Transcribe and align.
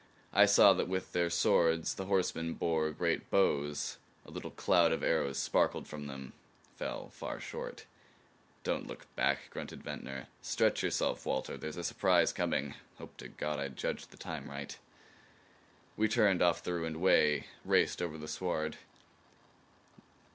I 0.33 0.47
saw 0.47 0.73
that 0.73 0.87
with 0.87 1.11
their 1.11 1.29
swords 1.29 1.93
the 1.93 2.07
horsemen 2.07 2.55
bore 2.55 2.89
great 2.89 3.29
bows. 3.29 3.99
A 4.25 4.31
little 4.31 4.49
cloud 4.49 4.91
of 4.91 5.03
arrows 5.03 5.37
sparkled 5.37 5.85
from 5.87 6.07
them; 6.07 6.33
fell 6.75 7.09
far 7.11 7.39
short. 7.39 7.85
"Don't 8.63 8.87
look 8.87 9.05
back," 9.15 9.51
grunted 9.51 9.83
Ventnor. 9.83 10.25
"Stretch 10.41 10.81
yourself, 10.81 11.23
Walter. 11.27 11.55
There's 11.55 11.77
a 11.77 11.83
surprise 11.83 12.33
coming. 12.33 12.73
Hope 12.97 13.15
to 13.17 13.27
God 13.27 13.59
I 13.59 13.67
judged 13.67 14.09
the 14.09 14.17
time 14.17 14.49
right." 14.49 14.75
We 15.95 16.07
turned 16.07 16.41
off 16.41 16.63
the 16.63 16.73
ruined 16.73 16.97
way; 16.97 17.45
raced 17.63 18.01
over 18.01 18.17
the 18.17 18.27
sward. 18.27 18.79